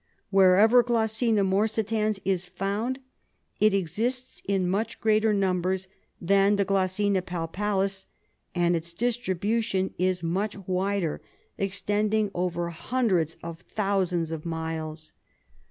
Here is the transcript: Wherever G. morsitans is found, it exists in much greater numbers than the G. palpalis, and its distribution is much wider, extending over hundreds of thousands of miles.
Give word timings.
Wherever 0.31 0.81
G. 0.81 0.89
morsitans 0.91 2.19
is 2.25 2.47
found, 2.47 2.97
it 3.59 3.71
exists 3.71 4.41
in 4.47 4.67
much 4.67 4.99
greater 4.99 5.31
numbers 5.31 5.87
than 6.19 6.55
the 6.55 6.65
G. 6.65 7.21
palpalis, 7.21 8.07
and 8.55 8.75
its 8.75 8.93
distribution 8.95 9.93
is 9.99 10.23
much 10.23 10.57
wider, 10.65 11.21
extending 11.59 12.31
over 12.33 12.71
hundreds 12.71 13.37
of 13.43 13.59
thousands 13.59 14.31
of 14.31 14.43
miles. 14.43 15.13